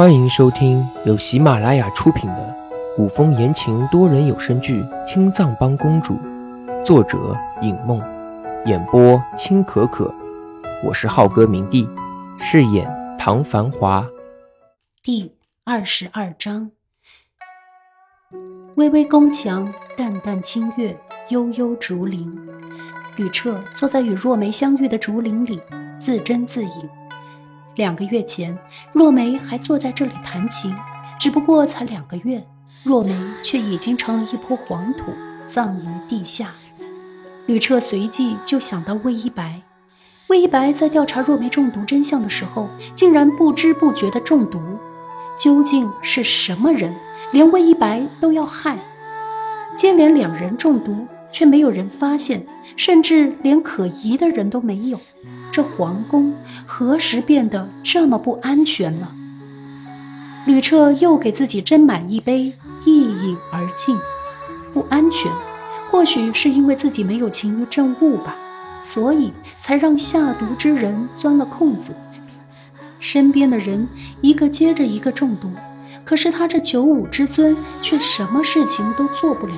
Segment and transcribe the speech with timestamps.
[0.00, 2.56] 欢迎收听由喜马拉雅出品的
[2.96, 6.14] 古风言情多人有声剧《青藏帮公主》，
[6.82, 8.02] 作者尹梦，
[8.64, 10.10] 演播青可可。
[10.82, 11.86] 我是浩哥明帝，
[12.38, 14.08] 饰演唐繁华。
[15.02, 15.34] 第
[15.64, 16.70] 二十二章，
[18.76, 20.98] 微微宫墙，淡淡清月，
[21.28, 22.34] 悠悠竹林。
[23.16, 25.60] 吕彻坐在与若梅相遇的竹林里，
[25.98, 26.88] 自斟自饮。
[27.76, 28.56] 两个月前，
[28.92, 30.74] 若梅还坐在这里弹琴，
[31.18, 32.44] 只不过才两个月，
[32.82, 35.12] 若梅却已经成了一坡黄土，
[35.46, 36.50] 葬于地下。
[37.46, 39.62] 吕彻随即就想到魏一白，
[40.28, 44.60] 魏一白在调查若梅中毒真相的时候，竟然不知不觉的中毒，
[45.38, 46.94] 究竟是什么人，
[47.32, 48.78] 连魏一白都要害？
[49.76, 52.44] 接连两人中毒，却没有人发现，
[52.76, 55.00] 甚至连可疑的人都没有。
[55.50, 59.12] 这皇宫何时变得这么不安全了？
[60.46, 62.54] 吕彻又给自己斟满一杯，
[62.86, 63.98] 一饮而尽。
[64.72, 65.30] 不安全，
[65.90, 68.36] 或许是因为自己没有勤于政务吧，
[68.84, 71.90] 所以才让下毒之人钻了空子。
[73.00, 73.88] 身边的人
[74.20, 75.50] 一个接着一个中毒，
[76.04, 79.54] 可是他这九五之尊却什么事情都做不了，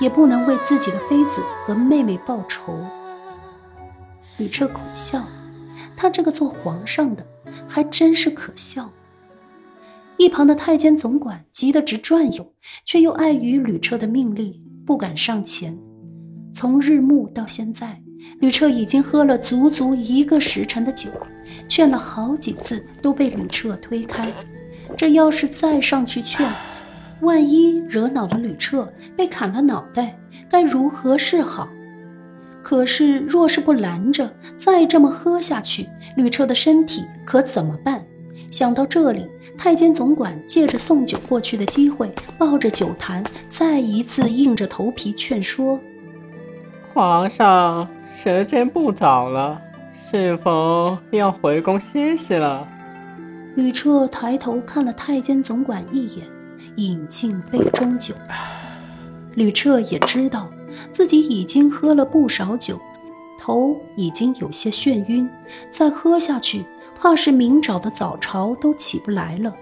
[0.00, 2.78] 也不能为自己的妃子和妹妹报仇。
[4.40, 5.22] 吕彻苦笑，
[5.94, 7.22] 他这个做皇上的
[7.68, 8.90] 还真是可笑。
[10.16, 12.54] 一旁的太监总管急得直转悠，
[12.86, 15.78] 却又碍于吕彻的命令，不敢上前。
[16.54, 18.00] 从日暮到现在，
[18.40, 21.10] 吕彻已经喝了足足一个时辰的酒，
[21.68, 24.26] 劝了好几次都被吕彻推开。
[24.96, 26.50] 这要是再上去劝，
[27.20, 31.68] 万一惹恼了吕彻，被砍了脑袋，该如何是好？
[32.62, 38.04] 可是，若是不拦着，再这么喝下去，吕彻的身体可怎么办？
[38.50, 45.78] 想到这里，太监总管借着送酒过去的机会，抱着酒坛，再一次硬着头皮劝说
[46.92, 49.60] ：“皇上，时间不早了，
[49.92, 52.66] 是否要回宫歇息了？”
[53.54, 56.26] 吕彻抬头看了太监总管一眼，
[56.76, 58.14] 饮尽杯中酒。
[59.34, 60.48] 吕彻也知道。
[60.92, 62.78] 自己已经喝了不少酒，
[63.38, 65.28] 头已经有些眩晕，
[65.70, 66.64] 再喝下去，
[66.96, 69.54] 怕是明早的早朝都起不来了。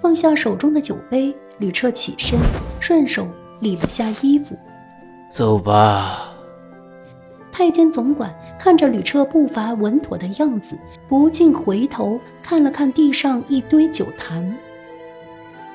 [0.00, 2.38] 放下手中的酒杯，吕彻起身，
[2.80, 3.26] 顺手
[3.60, 4.56] 理了下衣服，
[5.30, 6.32] 走吧。
[7.50, 10.78] 太监总管看着吕彻步伐稳妥的样子，
[11.08, 14.56] 不禁回头看了看地上一堆酒坛。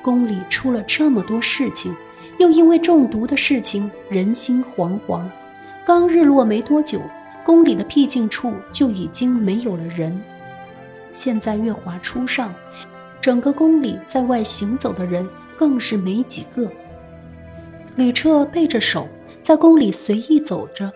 [0.02, 1.94] 宫里出了这么多事情。
[2.38, 5.22] 又因为中毒的事情，人心惶惶。
[5.84, 7.00] 刚日落没多久，
[7.44, 10.20] 宫里的僻静处就已经没有了人。
[11.12, 12.52] 现在月华初上，
[13.20, 16.68] 整个宫里在外行走的人更是没几个。
[17.96, 19.06] 吕彻背着手
[19.40, 20.90] 在宫里随意走着，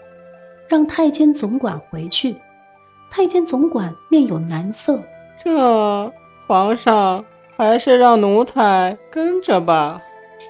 [0.67, 2.35] 让太监总管回去。
[3.11, 5.01] 太监总管面有难色
[5.43, 6.13] ：“这
[6.47, 7.25] 皇上
[7.57, 10.03] 还是让奴才跟着吧。”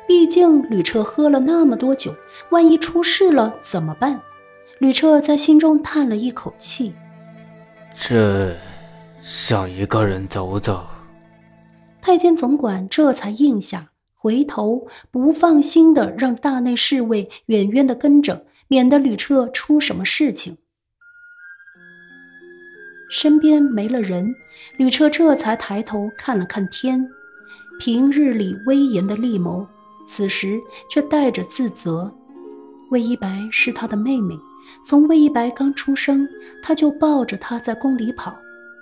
[0.08, 2.16] 毕竟吕彻喝了那么多酒，
[2.48, 4.20] 万一出事了怎么办？
[4.78, 6.94] 吕彻在心中叹了一口气。
[7.92, 8.56] 朕
[9.20, 10.86] 想一个人走走。
[12.00, 20.56] 太监总管这才应下，回头不放心的让大内侍卫远远的跟着，免得吕彻出什么事情。
[23.10, 24.34] 身边没了人，
[24.78, 27.06] 吕彻这才抬头看了看天，
[27.78, 29.66] 平日里威严的利眸。
[30.08, 30.58] 此时
[30.88, 32.10] 却带着自责。
[32.90, 34.34] 魏一白是他的妹妹，
[34.86, 36.26] 从魏一白刚出生，
[36.62, 38.34] 他就抱着她在宫里跑。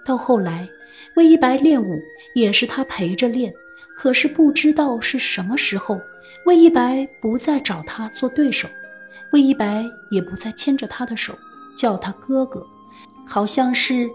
[0.06, 0.68] 到后来，
[1.16, 1.98] 魏一白练武
[2.36, 3.52] 也是他陪着练。
[3.96, 5.98] 可是不知道是什么时候，
[6.44, 8.68] 魏一白不再找他做对手，
[9.32, 11.34] 魏一白也不再牵着他的手
[11.74, 12.64] 叫他哥哥，
[13.26, 14.08] 好像是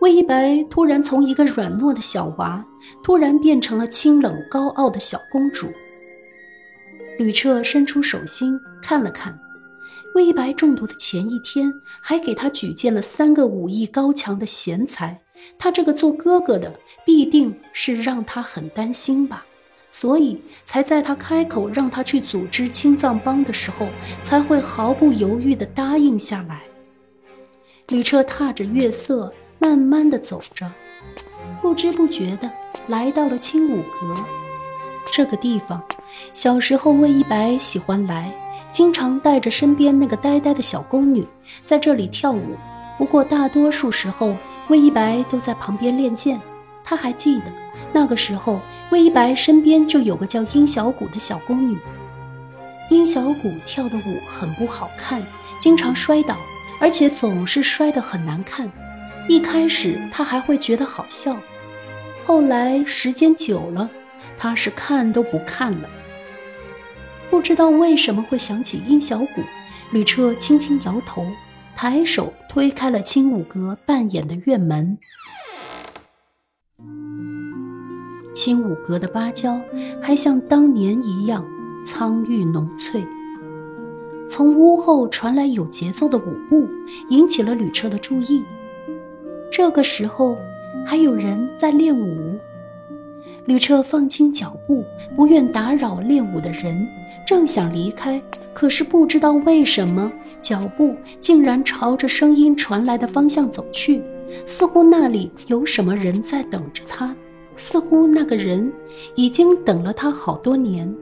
[0.00, 2.62] 魏一白突然从一个软糯的小娃，
[3.02, 5.68] 突然变成了清冷高傲的小公主。
[7.20, 9.38] 吕彻伸出手心看了看，
[10.14, 11.70] 魏一白中毒的前一天，
[12.00, 15.20] 还给他举荐了三个武艺高强的贤才。
[15.58, 19.44] 他这个做哥哥的，必定是让他很担心吧，
[19.92, 23.88] 所以才在他开口让他去组织青藏帮的时候，
[24.22, 26.62] 才会毫不犹豫地答应下来。
[27.88, 30.72] 吕彻踏着月色，慢慢地走着，
[31.60, 32.50] 不知不觉地
[32.86, 34.14] 来到了青武阁。
[35.12, 35.82] 这个地方，
[36.32, 38.32] 小时候魏一白喜欢来，
[38.70, 41.26] 经常带着身边那个呆呆的小宫女
[41.64, 42.56] 在这里跳舞。
[42.98, 44.36] 不过大多数时候，
[44.68, 46.40] 魏一白都在旁边练剑。
[46.84, 47.52] 他还记得
[47.92, 48.60] 那个时候，
[48.90, 51.78] 魏一白身边就有个叫殷小谷的小宫女。
[52.90, 55.22] 殷小谷跳的舞很不好看，
[55.58, 56.36] 经常摔倒，
[56.80, 58.70] 而且总是摔得很难看。
[59.28, 61.36] 一开始他还会觉得好笑，
[62.26, 63.88] 后来时间久了，
[64.36, 65.88] 他是看都不看了。
[67.30, 69.40] 不知道为什么会想起殷小谷，
[69.92, 71.24] 吕彻轻轻摇头，
[71.76, 74.98] 抬手推开了青舞阁扮演的院门。
[78.34, 79.60] 青舞阁的芭蕉
[80.02, 81.46] 还像当年一样
[81.86, 83.04] 苍郁浓翠。
[84.28, 86.68] 从屋后传来有节奏的舞步，
[87.10, 88.42] 引起了吕彻的注意。
[89.52, 90.36] 这个时候，
[90.84, 92.38] 还有人在练舞。
[93.46, 94.84] 吕彻放轻脚步，
[95.16, 96.86] 不愿打扰练武的人，
[97.26, 98.20] 正想离开，
[98.52, 104.02] 可是不知道为什么，脚步竟然朝着声音传来的方向走去，
[104.46, 107.14] 似乎那里有什么人在等着他，
[107.56, 108.72] 似乎那个人
[109.14, 110.92] 已经等了他好多年。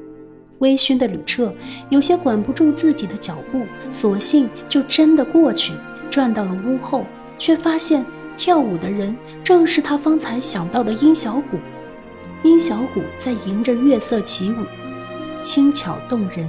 [0.61, 1.55] 微醺的吕彻
[1.89, 3.63] 有些管不住自己的脚步，
[3.93, 5.73] 索性就真的过去，
[6.11, 7.05] 转到了屋后，
[7.39, 8.05] 却发现
[8.37, 11.59] 跳舞的人正是他方才想到的殷小谷。
[12.45, 14.55] 殷小谷在迎着月色起舞，
[15.43, 16.49] 轻巧动人。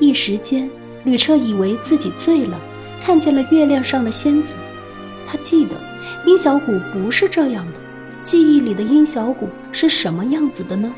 [0.00, 0.68] 一时间，
[1.04, 2.58] 吕彻以为自己醉了，
[3.00, 4.54] 看见了月亮上的仙子。
[5.26, 5.76] 他记得
[6.26, 7.78] 殷小谷不是这样的，
[8.22, 10.92] 记忆里的殷小谷是什么样子的呢？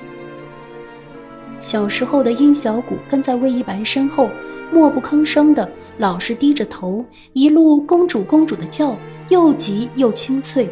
[1.59, 4.31] 小时候的殷小谷跟在魏一白身后，
[4.73, 5.69] 默不吭声的，
[5.99, 8.97] 老是低着头，一路公主公主的叫，
[9.31, 10.69] 又急又清脆。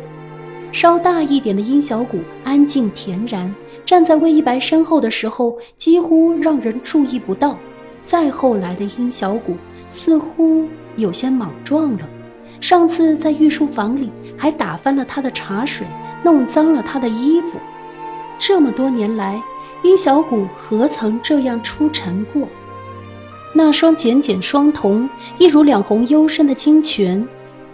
[0.74, 3.54] 稍大一点的殷小谷安静恬然，
[3.84, 7.56] 站在魏一白身后的时候，几乎让人注意不到。
[8.02, 9.54] 再后来的殷小谷
[9.88, 10.66] 似乎
[10.96, 12.00] 有些莽撞了，
[12.60, 15.86] 上次在御书房里还打翻了他的茶水，
[16.24, 17.60] 弄脏了他的衣服。
[18.36, 19.40] 这么多年来，
[19.84, 22.48] 殷小谷何曾这样出尘过？
[23.54, 27.24] 那双翦翦双瞳，一如两泓幽深的清泉，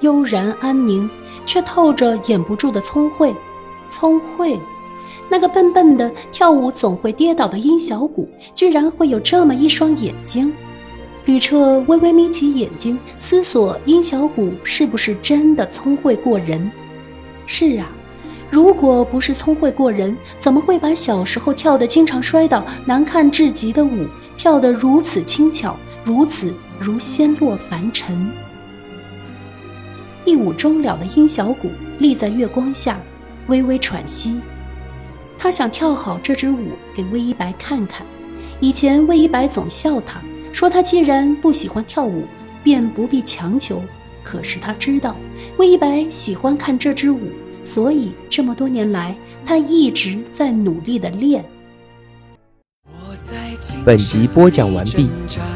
[0.00, 1.08] 悠然安宁。
[1.46, 3.34] 却透着掩不住的聪慧，
[3.88, 4.60] 聪慧，
[5.28, 10.52] 那个笨笨的跳舞总会跌倒的殷小谷，居然会有这么一双眼睛。
[11.24, 16.70] 吕彻微微眯起眼睛，思索殷小谷是不是真的聪慧过人。
[17.46, 17.90] 是啊，
[18.48, 24.06] 如果不是聪慧过人，怎么会把小时候跳得经常摔倒、难看至极的舞，
[24.36, 25.74] 跳得如此轻巧，
[26.04, 28.30] 如此如仙落凡尘？
[30.24, 33.00] 一舞终了的殷小谷立在月光下，
[33.48, 34.40] 微微喘息。
[35.38, 38.04] 他想跳好这支舞给魏一白看看。
[38.60, 40.20] 以前魏一白总笑他，
[40.52, 42.24] 说他既然不喜欢跳舞，
[42.62, 43.82] 便不必强求。
[44.22, 45.16] 可是他知道
[45.56, 47.20] 魏一白喜欢看这支舞，
[47.64, 51.42] 所以这么多年来，他一直在努力的练。
[53.82, 55.08] 本集播讲完毕，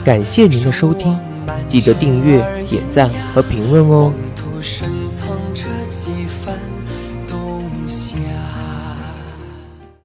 [0.03, 1.15] 感谢您的收听，
[1.69, 2.39] 记得订阅、
[2.71, 4.11] 点赞和评论哦。
[4.65, 4.94] 深